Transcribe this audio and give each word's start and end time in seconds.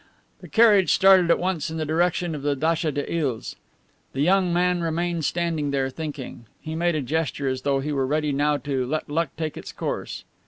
The 0.39 0.49
carriage 0.49 0.91
started 0.91 1.29
at 1.29 1.37
once 1.37 1.69
in 1.69 1.77
the 1.77 1.85
direction 1.85 2.33
of 2.33 2.41
the 2.41 2.55
datcha 2.55 2.91
des 2.91 3.05
Iles. 3.21 3.55
The 4.13 4.21
young 4.21 4.51
man 4.51 4.81
remained 4.81 5.25
standing 5.25 5.69
there, 5.69 5.91
thinking. 5.91 6.47
He 6.59 6.73
made 6.73 6.95
a 6.95 7.03
gesture 7.03 7.47
as 7.47 7.61
though 7.61 7.81
he 7.81 7.91
were 7.91 8.07
ready 8.07 8.31
now 8.31 8.57
to 8.57 8.87
let 8.87 9.11
luck 9.11 9.29
take 9.37 9.57
its 9.57 9.71
course. 9.71 10.23